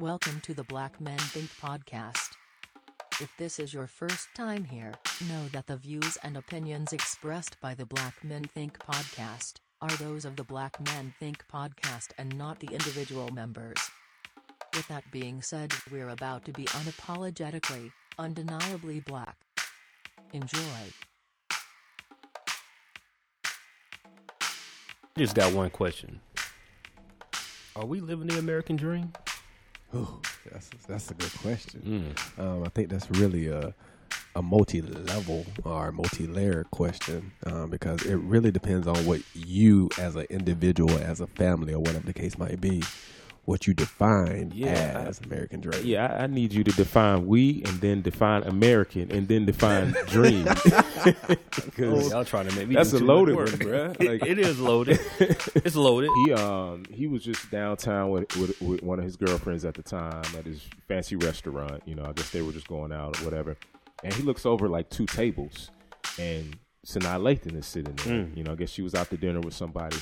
Welcome 0.00 0.40
to 0.42 0.54
the 0.54 0.62
Black 0.62 1.00
Men 1.00 1.18
Think 1.18 1.50
podcast. 1.60 2.36
If 3.20 3.32
this 3.36 3.58
is 3.58 3.74
your 3.74 3.88
first 3.88 4.28
time 4.32 4.62
here, 4.62 4.94
know 5.28 5.48
that 5.52 5.66
the 5.66 5.76
views 5.76 6.16
and 6.22 6.36
opinions 6.36 6.92
expressed 6.92 7.60
by 7.60 7.74
the 7.74 7.84
Black 7.84 8.22
Men 8.22 8.44
Think 8.44 8.78
podcast 8.78 9.54
are 9.80 9.90
those 9.96 10.24
of 10.24 10.36
the 10.36 10.44
Black 10.44 10.78
Men 10.86 11.12
Think 11.18 11.42
podcast 11.52 12.10
and 12.16 12.38
not 12.38 12.60
the 12.60 12.68
individual 12.68 13.28
members. 13.30 13.90
With 14.72 14.86
that 14.86 15.02
being 15.10 15.42
said, 15.42 15.72
we're 15.90 16.10
about 16.10 16.44
to 16.44 16.52
be 16.52 16.66
unapologetically, 16.66 17.90
undeniably 18.20 19.00
black. 19.00 19.36
Enjoy. 20.32 20.60
Just 25.16 25.34
got 25.34 25.52
one 25.52 25.70
question. 25.70 26.20
Are 27.74 27.84
we 27.84 27.98
living 27.98 28.28
the 28.28 28.38
American 28.38 28.76
dream? 28.76 29.12
Ooh, 29.94 30.20
that's 30.50 30.70
that's 30.86 31.10
a 31.10 31.14
good 31.14 31.32
question. 31.38 32.14
Mm. 32.38 32.42
Um, 32.42 32.64
I 32.64 32.68
think 32.68 32.90
that's 32.90 33.10
really 33.10 33.48
a 33.48 33.74
a 34.34 34.42
multi-level 34.42 35.46
or 35.64 35.92
multi-layered 35.92 36.70
question 36.70 37.32
um, 37.46 37.70
because 37.70 38.02
it 38.04 38.16
really 38.16 38.50
depends 38.50 38.86
on 38.86 38.96
what 39.04 39.20
you, 39.34 39.88
as 39.98 40.16
an 40.16 40.26
individual, 40.30 40.96
as 40.98 41.20
a 41.20 41.26
family, 41.26 41.74
or 41.74 41.80
whatever 41.80 42.06
the 42.06 42.12
case 42.12 42.38
might 42.38 42.60
be, 42.60 42.82
what 43.48 43.66
you 43.66 43.72
define 43.72 44.52
Yeah, 44.54 45.06
as 45.08 45.20
American 45.22 45.60
dream. 45.62 45.80
Yeah, 45.82 46.06
I, 46.06 46.24
I 46.24 46.26
need 46.26 46.52
you 46.52 46.62
to 46.64 46.70
define 46.72 47.26
we 47.26 47.62
and 47.64 47.80
then 47.80 48.02
define 48.02 48.42
American 48.42 49.10
and 49.10 49.26
then 49.26 49.46
define 49.46 49.96
dream. 50.06 50.44
Because 50.44 52.10
Y'all 52.10 52.26
trying 52.26 52.46
to 52.46 52.54
make 52.54 52.68
me 52.68 52.74
that's 52.74 52.92
a 52.92 52.98
loaded 52.98 53.36
one, 53.36 53.46
bruh. 53.46 53.88
Like, 54.08 54.26
it 54.26 54.38
is 54.38 54.60
loaded. 54.60 55.00
it's 55.18 55.76
loaded. 55.76 56.10
he 56.26 56.34
um 56.34 56.84
he 56.92 57.06
was 57.06 57.24
just 57.24 57.50
downtown 57.50 58.10
with, 58.10 58.36
with 58.36 58.60
with 58.60 58.82
one 58.82 58.98
of 58.98 59.06
his 59.06 59.16
girlfriends 59.16 59.64
at 59.64 59.72
the 59.72 59.82
time 59.82 60.24
at 60.36 60.44
his 60.44 60.60
fancy 60.86 61.16
restaurant. 61.16 61.82
You 61.86 61.94
know, 61.94 62.04
I 62.04 62.12
guess 62.12 62.28
they 62.28 62.42
were 62.42 62.52
just 62.52 62.68
going 62.68 62.92
out 62.92 63.18
or 63.18 63.24
whatever. 63.24 63.56
And 64.04 64.12
he 64.12 64.22
looks 64.24 64.44
over 64.44 64.68
like 64.68 64.90
two 64.90 65.06
tables, 65.06 65.70
and 66.18 66.58
Sanaa 66.86 67.18
Lathan 67.18 67.56
is 67.56 67.64
sitting 67.66 67.94
there. 67.96 68.24
Mm. 68.24 68.36
You 68.36 68.44
know, 68.44 68.52
I 68.52 68.56
guess 68.56 68.68
she 68.68 68.82
was 68.82 68.94
out 68.94 69.08
to 69.08 69.16
dinner 69.16 69.40
with 69.40 69.54
somebody. 69.54 69.96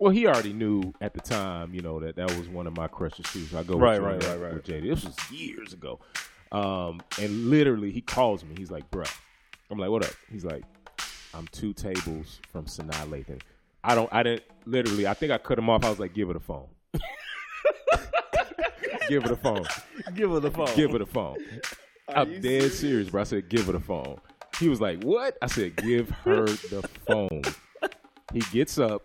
Well, 0.00 0.10
he 0.12 0.26
already 0.26 0.52
knew 0.52 0.92
at 1.00 1.14
the 1.14 1.20
time, 1.20 1.72
you 1.72 1.80
know, 1.80 2.00
that 2.00 2.16
that 2.16 2.30
was 2.36 2.48
one 2.48 2.66
of 2.66 2.76
my 2.76 2.88
crushes 2.88 3.26
too. 3.26 3.44
So 3.46 3.58
I 3.58 3.62
go 3.62 3.78
Right, 3.78 4.00
right, 4.02 4.22
right, 4.24 4.40
right. 4.40 4.54
with 4.54 4.64
JD. 4.64 4.82
This 4.94 5.04
was 5.04 5.16
years 5.30 5.72
ago. 5.72 6.00
Um, 6.52 7.00
and 7.20 7.48
literally, 7.50 7.90
he 7.90 8.00
calls 8.00 8.44
me. 8.44 8.54
He's 8.56 8.70
like, 8.70 8.90
"Bruh," 8.90 9.10
I'm 9.70 9.78
like, 9.78 9.90
"What 9.90 10.04
up?" 10.04 10.12
He's 10.30 10.44
like, 10.44 10.62
"I'm 11.32 11.46
two 11.48 11.72
tables 11.72 12.40
from 12.50 12.66
Sanaa 12.66 13.06
Lathan." 13.08 13.40
I 13.82 13.94
don't. 13.94 14.12
I 14.12 14.22
didn't. 14.22 14.44
Literally, 14.66 15.06
I 15.06 15.14
think 15.14 15.32
I 15.32 15.38
cut 15.38 15.58
him 15.58 15.68
off. 15.70 15.84
I 15.84 15.90
was 15.90 15.98
like, 15.98 16.12
"Give 16.14 16.28
her 16.28 16.34
the 16.34 16.40
phone." 16.40 16.66
Give 19.08 19.22
her 19.22 19.28
the 19.30 19.36
phone. 19.36 19.64
Give 20.14 20.30
her 20.30 20.40
the 20.40 20.50
phone. 20.50 20.74
Give 20.74 20.90
her 20.92 20.98
the 20.98 21.06
phone. 21.06 21.36
I'm 22.08 22.40
dead 22.40 22.72
serious? 22.72 23.10
bro. 23.10 23.20
I 23.20 23.24
said, 23.24 23.48
"Give 23.48 23.66
her 23.66 23.72
the 23.72 23.80
phone." 23.80 24.18
He 24.58 24.68
was 24.68 24.80
like, 24.80 25.02
"What?" 25.02 25.36
I 25.42 25.46
said, 25.46 25.76
"Give 25.76 26.08
her 26.10 26.44
the 26.46 26.88
phone." 27.06 27.42
He 28.32 28.40
gets 28.52 28.78
up, 28.78 29.04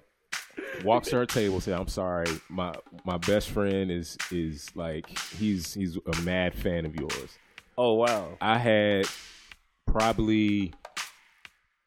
walks 0.84 1.10
to 1.10 1.18
her 1.18 1.26
table, 1.26 1.62
said, 1.62 1.80
"I'm 1.80 1.88
sorry, 1.88 2.28
my 2.50 2.74
my 3.06 3.18
best 3.18 3.50
friend 3.50 3.92
is 3.92 4.18
is 4.32 4.76
like 4.76 5.08
he's 5.38 5.74
he's 5.74 5.98
a 5.98 6.22
mad 6.22 6.54
fan 6.54 6.86
of 6.86 6.96
yours." 6.96 7.38
Oh 7.78 7.94
wow. 7.94 8.38
I 8.42 8.58
had 8.58 9.08
probably 9.86 10.74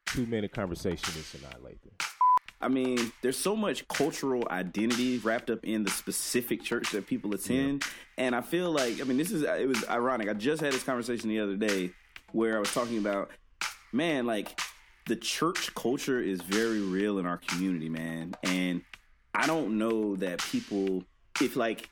two 0.07 0.27
minute 0.27 0.53
conversation 0.53 1.13
with 1.15 1.33
Sanaa 1.33 1.61
Lathan. 1.61 2.07
I 2.61 2.69
mean, 2.69 3.13
there's 3.23 3.37
so 3.37 3.57
much 3.57 3.89
cultural 3.89 4.47
identity 4.49 5.19
wrapped 5.19 5.51
up 5.51 5.65
in 5.65 5.83
the 5.83 5.91
specific 5.91 6.63
church 6.63 6.93
that 6.93 7.09
people 7.09 7.35
attend, 7.35 7.85
and 8.17 8.37
I 8.37 8.41
feel 8.41 8.71
like 8.71 9.01
I 9.01 9.05
mean, 9.05 9.19
this 9.19 9.33
is 9.33 9.43
it 9.43 9.69
was 9.69 9.85
ironic. 9.89 10.29
I 10.29 10.35
just 10.35 10.63
had 10.63 10.73
this 10.73 10.85
conversation 10.85 11.29
the 11.29 11.41
other 11.41 11.57
day 11.57 11.91
where 12.31 12.57
I 12.57 12.61
was 12.61 12.73
talking 12.73 12.99
about, 12.99 13.31
man, 13.93 14.27
like 14.27 14.59
the 15.07 15.17
church 15.17 15.75
culture 15.75 16.21
is 16.21 16.41
very 16.43 16.81
real 16.81 17.19
in 17.19 17.27
our 17.27 17.39
community, 17.39 17.89
man, 17.89 18.35
and 18.43 18.83
I 19.35 19.47
don't 19.47 19.79
know 19.79 20.17
that 20.17 20.41
people, 20.41 21.05
if 21.41 21.57
like 21.57 21.89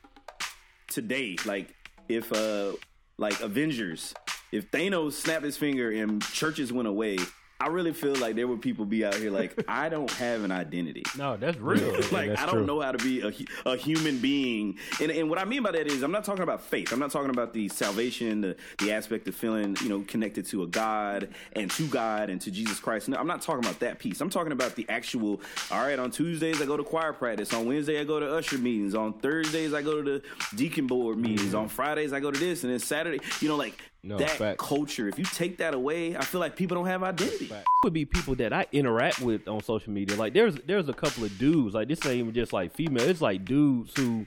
today, 0.89 1.37
like 1.45 1.75
if 2.09 2.33
uh 2.33 2.73
like 3.19 3.41
Avengers, 3.41 4.15
if 4.53 4.71
Thanos 4.71 5.13
snapped 5.13 5.45
his 5.45 5.57
finger 5.57 5.91
and 5.91 6.23
churches 6.23 6.73
went 6.73 6.89
away. 6.89 7.19
I 7.61 7.69
really 7.69 7.93
feel 7.93 8.15
like 8.17 8.37
there 8.37 8.49
would 8.49 8.63
people 8.63 8.85
be 8.87 9.05
out 9.05 9.15
here 9.15 9.31
like 9.31 9.63
I 9.69 9.89
don't 9.89 10.11
have 10.13 10.45
an 10.45 10.51
identity 10.51 11.03
No, 11.17 11.37
that's 11.37 11.59
real. 11.59 11.93
like 12.11 12.29
that's 12.29 12.41
I 12.43 12.47
don't 12.47 12.55
true. 12.57 12.67
know 12.67 12.81
how 12.81 12.93
to 12.93 12.99
be 12.99 13.21
a, 13.21 13.71
a 13.71 13.77
human 13.77 14.19
being, 14.19 14.79
and 15.01 15.11
and 15.11 15.29
what 15.29 15.39
I 15.39 15.45
mean 15.45 15.63
by 15.63 15.73
that 15.73 15.87
is 15.87 16.03
I'm 16.03 16.13
not 16.13 16.25
talking 16.25 16.43
about 16.43 16.63
faith. 16.63 16.93
I'm 16.93 16.99
not 16.99 17.11
talking 17.11 17.31
about 17.31 17.53
the 17.53 17.69
salvation, 17.69 18.41
the 18.41 18.57
the 18.79 18.93
aspect 18.93 19.29
of 19.29 19.35
feeling 19.35 19.77
you 19.83 19.89
know 19.89 20.01
connected 20.09 20.47
to 20.47 20.63
a 20.63 20.67
God 20.67 21.29
and 21.53 21.71
to 21.73 21.87
God 21.89 22.31
and 22.31 22.41
to 22.41 22.51
Jesus 22.51 22.81
Christ. 22.81 23.09
No, 23.09 23.17
I'm 23.19 23.27
not 23.27 23.43
talking 23.43 23.65
about 23.65 23.81
that 23.81 23.99
piece. 23.99 24.21
I'm 24.21 24.31
talking 24.31 24.53
about 24.53 24.75
the 24.75 24.87
actual. 24.89 25.41
All 25.71 25.81
right, 25.83 25.99
on 25.99 26.11
Tuesdays 26.11 26.61
I 26.63 26.67
go 26.67 26.77
to 26.77 26.85
choir 26.85 27.13
practice. 27.13 27.53
On 27.53 27.67
Wednesday 27.67 28.01
I 28.01 28.05
go 28.05 28.19
to 28.21 28.35
usher 28.35 28.59
meetings. 28.59 28.95
On 28.95 29.13
Thursdays 29.13 29.75
I 29.75 29.83
go 29.83 30.03
to 30.03 30.11
the 30.11 30.23
deacon 30.57 30.87
board 30.87 31.19
meetings. 31.19 31.55
On 31.55 31.69
Fridays 31.69 32.13
I 32.13 32.21
go 32.21 32.31
to 32.31 32.39
this, 32.39 32.65
and 32.65 32.73
then 32.73 32.79
Saturday, 32.81 33.21
you 33.41 33.49
know, 33.49 33.57
like 33.57 33.79
No, 34.03 34.17
that 34.17 34.31
facts. 34.31 34.67
culture. 34.67 35.09
If 35.09 35.19
you 35.19 35.25
take 35.25 35.59
that 35.59 35.75
away, 35.75 36.17
I 36.17 36.25
feel 36.25 36.41
like 36.41 36.57
people 36.57 36.75
don't 36.75 36.87
have 36.87 37.03
identity. 37.03 37.53
would 37.85 37.93
be 37.93 38.07
people 38.07 38.35
that 38.37 38.53
I 38.53 38.67
interact 38.73 39.21
with 39.21 39.47
on 39.47 39.63
social 39.63 39.93
media. 39.93 40.17
Like 40.17 40.33
there's 40.33 40.55
there's 40.67 40.89
a 40.89 40.95
couple 40.95 41.25
of 41.25 41.37
dudes. 41.39 41.75
Like 41.75 41.89
this 41.89 42.05
ain't 42.07 42.17
even 42.17 42.33
just 42.33 42.53
like 42.53 42.75
female. 42.75 43.09
It's 43.09 43.21
like 43.21 43.45
dudes 43.45 43.93
who 43.97 44.27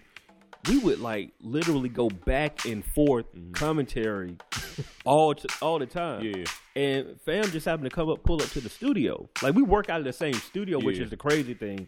we 0.68 0.78
would 0.78 1.00
like 1.00 1.32
literally 1.42 1.90
go 1.90 2.10
back 2.10 2.66
and 2.66 2.86
forth 2.86 3.26
mm-hmm. 3.36 3.52
commentary 3.54 4.38
all 5.06 5.36
t- 5.36 5.50
all 5.62 5.80
the 5.80 5.86
time. 5.86 6.24
Yeah. 6.24 6.46
And 6.76 7.20
fam 7.22 7.46
just 7.46 7.66
happened 7.66 7.90
to 7.90 7.96
come 7.96 8.10
up, 8.10 8.24
pull 8.24 8.42
up 8.42 8.50
to 8.50 8.62
the 8.62 8.70
studio. 8.70 9.28
Like 9.42 9.56
we 9.56 9.62
work 9.62 9.90
out 9.90 10.00
of 10.00 10.06
the 10.06 10.14
same 10.14 10.34
studio, 10.34 10.80
which 10.80 11.00
is 11.00 11.10
the 11.10 11.18
crazy 11.18 11.54
thing. 11.54 11.88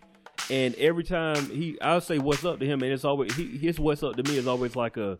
And 0.49 0.75
every 0.75 1.03
time 1.03 1.49
he, 1.49 1.79
I'll 1.81 2.01
say 2.01 2.19
what's 2.19 2.45
up 2.45 2.59
to 2.59 2.65
him, 2.65 2.83
and 2.83 2.91
it's 2.91 3.05
always 3.05 3.33
he, 3.35 3.57
his 3.57 3.79
what's 3.79 4.03
up 4.03 4.15
to 4.15 4.23
me 4.23 4.37
is 4.37 4.47
always 4.47 4.75
like 4.75 4.97
a, 4.97 5.17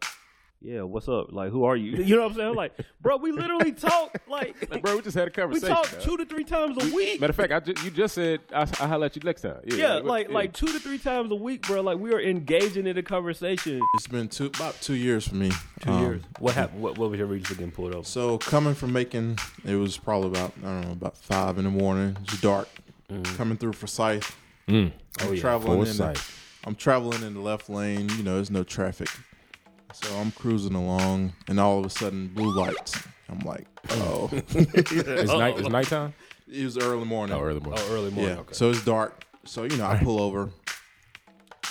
yeah, 0.62 0.82
what's 0.82 1.08
up? 1.08 1.32
Like 1.32 1.52
who 1.52 1.64
are 1.66 1.76
you? 1.76 1.92
You 2.04 2.16
know 2.16 2.24
what 2.24 2.32
I'm 2.32 2.36
saying? 2.38 2.50
I'm 2.50 2.56
like, 2.56 2.74
bro, 3.02 3.18
we 3.18 3.32
literally 3.32 3.72
talk 3.74 4.18
like, 4.28 4.70
Like, 4.70 4.82
bro, 4.82 4.96
we 4.96 5.02
just 5.02 5.16
had 5.16 5.28
a 5.28 5.32
conversation. 5.32 5.70
we 5.70 5.76
conversation. 5.76 6.00
talk 6.00 6.06
dog. 6.06 6.18
two 6.18 6.18
to 6.18 6.26
three 6.26 6.44
times 6.44 6.84
a 6.84 6.96
week. 6.96 7.22
Matter 7.22 7.32
of 7.32 7.36
fact, 7.36 7.54
I 7.54 7.60
ju- 7.60 7.76
you 7.84 7.92
just 7.92 8.16
said 8.16 8.40
I, 8.54 8.62
I 8.62 8.88
highlight 8.88 9.16
you 9.16 9.22
next 9.24 9.42
time. 9.42 9.60
Yeah, 9.66 9.76
Yeah, 9.76 9.94
what- 9.96 10.06
like 10.06 10.28
yeah. 10.30 10.34
like 10.34 10.54
two 10.54 10.68
to 10.68 10.80
three 10.80 10.98
times 10.98 11.32
a 11.32 11.36
week, 11.36 11.68
bro. 11.68 11.82
Like 11.82 11.98
we 12.00 12.12
are 12.14 12.20
engaging 12.22 12.88
in 12.88 12.98
a 12.98 13.04
conversation. 13.04 13.82
It's 13.96 14.08
been 14.08 14.28
two 14.28 14.48
about 14.48 14.80
two 14.82 14.96
years 14.96 15.28
for 15.28 15.36
me. 15.36 15.52
Two 15.82 15.92
Um, 15.92 16.02
years. 16.02 16.22
What 16.40 16.56
happened? 16.56 16.82
What, 16.82 16.98
what 16.98 17.10
was 17.12 17.18
your 17.20 17.28
reason 17.28 17.46
for 17.46 17.56
getting 17.56 17.72
pulled 17.72 17.94
over? 17.94 18.06
So 18.06 18.38
coming 18.40 18.74
from 18.74 18.92
Macon, 18.94 19.36
it 19.66 19.76
was 19.76 19.98
probably 19.98 20.30
about 20.30 20.54
I 20.64 20.68
don't 20.68 20.82
know 20.82 20.92
about 20.94 21.18
five 21.18 21.58
in 21.58 21.66
the 21.66 21.72
morning. 21.72 22.18
It's 22.24 22.42
dark. 22.42 22.68
Coming 23.38 23.58
through 23.58 23.74
Forsyth, 23.74 24.36
Mm. 24.68 24.92
I'm 25.22 25.28
Oh, 25.28 25.32
yeah, 25.32 25.40
traveling 25.42 25.80
in. 25.82 25.86
The, 25.86 25.94
Forsyth. 25.94 26.60
I'm 26.66 26.74
traveling 26.74 27.22
in 27.22 27.36
the 27.36 27.40
left 27.40 27.70
lane. 27.70 28.10
You 28.18 28.24
know, 28.24 28.36
there's 28.36 28.50
no 28.50 28.64
traffic, 28.64 29.10
so 29.96 30.16
I'm 30.18 30.32
cruising 30.32 30.76
along, 30.76 31.34
and 31.48 31.60
all 31.60 31.80
of 31.80 31.86
a 31.86 31.90
sudden, 31.90 32.28
blue 32.28 32.56
lights. 32.56 33.02
I'm 33.30 33.40
like, 33.40 33.66
oh, 33.92 34.30
It's 34.34 35.32
night. 35.32 35.58
It's 35.60 35.70
nighttime. 35.70 36.14
it 36.52 36.64
was 36.64 36.78
early 36.78 37.06
morning. 37.06 37.36
Oh, 37.36 37.42
early 37.42 37.60
morning. 37.60 37.84
Oh, 37.88 37.94
early 37.94 38.12
morning. 38.12 38.36
yeah. 38.36 38.42
Okay. 38.42 38.54
So 38.54 38.70
it's 38.70 38.84
dark. 38.86 39.24
So 39.46 39.64
you 39.64 39.78
know, 39.78 39.86
I 39.88 39.98
pull 39.98 40.20
over. 40.22 40.50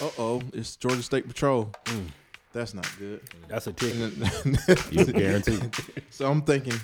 Uh 0.01 0.11
oh, 0.19 0.43
it's 0.53 0.75
Georgia 0.77 1.03
State 1.03 1.29
Patrol. 1.29 1.71
That's 2.53 2.73
not 2.75 2.89
good. 2.99 3.21
That's 3.49 3.67
a 3.67 3.73
ticket. 3.73 4.13
And 4.17 4.57
then- 4.57 4.77
You 4.91 5.05
guaranteed. 5.07 5.75
So 6.11 6.31
I'm 6.31 6.43
thinking, 6.43 6.79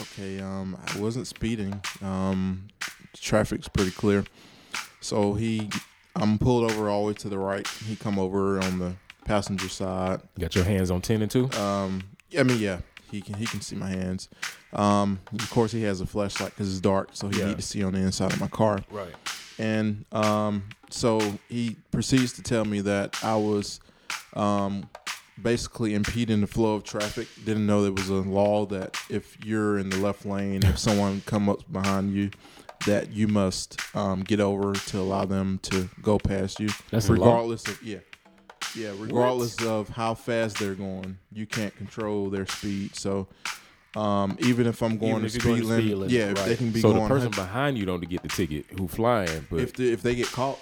okay, 0.00 0.40
um, 0.40 0.76
I 0.86 0.98
wasn't 1.00 1.26
speeding. 1.26 1.80
Um, 2.02 2.68
traffic's 3.16 3.68
pretty 3.68 3.90
clear. 3.90 4.24
So 5.00 5.34
he, 5.34 5.68
I'm 6.16 6.38
pulled 6.38 6.70
over 6.70 6.88
all 6.88 7.02
the 7.02 7.08
way 7.08 7.14
to 7.14 7.28
the 7.28 7.38
right. 7.38 7.66
He 7.66 7.96
come 7.96 8.18
over 8.18 8.60
on 8.60 8.78
the 8.78 8.94
passenger 9.28 9.68
side. 9.68 10.20
Got 10.38 10.54
your 10.54 10.64
hands 10.64 10.90
on 10.90 11.00
ten 11.02 11.22
and 11.22 11.30
two. 11.30 11.50
Um, 11.52 12.02
I 12.38 12.42
mean, 12.42 12.58
yeah, 12.58 12.80
he 13.10 13.20
can 13.20 13.34
he 13.34 13.46
can 13.46 13.60
see 13.60 13.76
my 13.76 13.88
hands. 13.88 14.28
Um, 14.72 15.20
of 15.38 15.50
course, 15.50 15.70
he 15.72 15.82
has 15.82 16.00
a 16.00 16.06
flashlight 16.06 16.50
because 16.50 16.70
it's 16.70 16.80
dark, 16.80 17.10
so 17.12 17.28
he 17.28 17.38
Yeah. 17.38 17.46
need 17.48 17.56
to 17.56 17.62
see 17.62 17.82
on 17.84 17.92
the 17.92 18.00
inside 18.00 18.32
of 18.32 18.40
my 18.40 18.48
car. 18.48 18.80
Right. 18.90 19.14
And 19.58 20.04
um, 20.12 20.64
so 20.90 21.20
he 21.48 21.76
proceeds 21.90 22.32
to 22.34 22.42
tell 22.42 22.64
me 22.64 22.80
that 22.82 23.16
I 23.24 23.36
was 23.36 23.80
um, 24.34 24.88
basically 25.42 25.94
impeding 25.94 26.40
the 26.40 26.46
flow 26.46 26.74
of 26.76 26.84
traffic. 26.84 27.28
Didn't 27.44 27.66
know 27.66 27.82
there 27.82 27.92
was 27.92 28.08
a 28.08 28.14
law 28.14 28.66
that 28.66 28.96
if 29.10 29.36
you're 29.44 29.78
in 29.78 29.90
the 29.90 29.96
left 29.98 30.24
lane, 30.24 30.62
if 30.64 30.78
someone 30.78 31.22
come 31.26 31.48
up 31.48 31.60
behind 31.72 32.14
you, 32.14 32.30
that 32.86 33.10
you 33.10 33.26
must 33.26 33.80
um, 33.96 34.20
get 34.22 34.38
over 34.40 34.72
to 34.74 34.98
allow 35.00 35.24
them 35.24 35.58
to 35.64 35.88
go 36.02 36.18
past 36.18 36.60
you, 36.60 36.68
That's 36.90 37.08
a 37.08 37.12
law? 37.14 37.26
regardless 37.26 37.66
of 37.66 37.82
yeah, 37.82 37.98
yeah, 38.78 38.92
regardless 38.98 39.62
of 39.64 39.88
how 39.88 40.14
fast 40.14 40.58
they're 40.58 40.74
going. 40.74 41.18
You 41.32 41.46
can't 41.46 41.74
control 41.76 42.30
their 42.30 42.46
speed. 42.46 42.94
So 42.96 43.28
um, 43.96 44.36
even 44.40 44.66
if 44.66 44.82
I'm 44.82 44.98
going 44.98 45.10
Even 45.16 45.20
to 45.22 45.26
if 45.26 45.32
speed 45.32 45.42
going 45.44 45.60
to 45.62 45.66
limit, 45.66 45.84
speed 45.84 45.94
limit, 45.96 46.10
yeah, 46.12 46.30
if 46.30 46.44
they 46.44 46.56
can 46.56 46.70
be 46.70 46.80
So 46.80 46.92
going 46.92 47.02
the 47.02 47.08
person 47.08 47.30
100 47.30 47.36
behind 47.36 47.78
you 47.78 47.86
don't 47.86 48.08
get 48.08 48.22
the 48.22 48.28
ticket 48.28 48.66
who 48.78 48.86
flying, 48.88 49.46
but 49.50 49.60
if 49.60 49.72
they, 49.74 49.84
if 49.86 50.02
they 50.02 50.14
get 50.14 50.26
caught, 50.30 50.58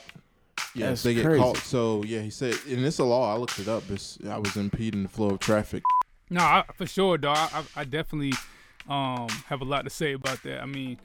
Yeah, 0.75 0.89
That's 0.89 1.03
they 1.03 1.15
get 1.15 1.25
crazy. 1.25 1.43
caught. 1.43 1.57
So 1.59 2.03
yeah, 2.05 2.21
he 2.21 2.31
said, 2.31 2.55
and 2.69 2.85
it's 2.85 2.99
a 2.99 3.05
law. 3.05 3.35
I 3.35 3.39
looked 3.39 3.59
it 3.59 3.69
up. 3.69 3.83
It's, 3.91 4.19
I 4.29 4.39
was 4.39 4.57
impeding 4.57 5.03
the 5.03 5.09
flow 5.09 5.31
of 5.31 5.41
traffic. 5.41 5.83
No, 6.31 6.41
I, 6.41 6.65
for 6.75 6.87
sure, 6.87 7.19
dog. 7.19 7.37
I, 7.37 7.63
I 7.77 7.85
definitely 7.85 8.33
um, 8.89 9.29
have 9.47 9.61
a 9.61 9.65
lot 9.65 9.85
to 9.85 9.91
say 9.91 10.13
about 10.15 10.43
that. 10.45 10.63
I 10.63 10.67
mean, 10.67 10.99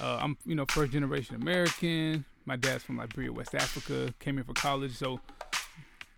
uh, 0.00 0.18
I'm 0.20 0.36
you 0.44 0.54
know 0.54 0.64
first 0.66 0.92
generation 0.92 1.36
American. 1.36 2.24
My 2.44 2.56
dad's 2.56 2.84
from 2.84 2.96
Liberia, 2.98 3.32
West 3.32 3.54
Africa. 3.54 4.14
Came 4.20 4.36
here 4.36 4.44
for 4.44 4.52
college, 4.54 4.92
so 4.92 5.20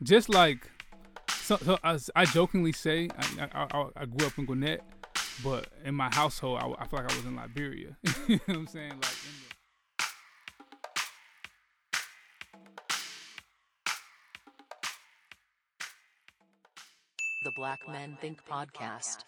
just 0.02 0.28
like 0.28 0.70
so, 1.30 1.56
so 1.56 1.78
I, 1.82 1.98
I 2.14 2.24
jokingly 2.26 2.72
say 2.72 3.08
I, 3.40 3.66
I, 3.70 3.84
I, 3.96 4.04
grew 4.04 4.26
up 4.26 4.38
in 4.38 4.44
Gwinnett, 4.44 4.82
but 5.42 5.68
in 5.84 5.94
my 5.94 6.10
household, 6.14 6.60
I, 6.60 6.82
I 6.82 6.86
feel 6.86 7.00
like 7.00 7.10
I 7.10 7.16
was 7.16 7.24
in 7.24 7.36
Liberia. 7.36 7.96
you 8.28 8.36
know 8.36 8.40
what 8.46 8.56
I'm 8.56 8.66
saying? 8.66 8.90
Like. 8.90 9.00
The, 9.00 9.48
The 17.44 17.52
Black 17.56 17.78
Men 17.88 18.18
Think 18.20 18.40
Podcast. 18.44 19.24